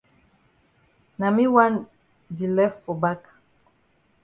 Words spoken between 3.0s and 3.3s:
back.